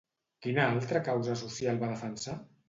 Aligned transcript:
Quina 0.45 0.63
altra 0.77 1.01
causa 1.09 1.35
social 1.43 1.79
va 1.85 1.91
defensar? 1.93 2.37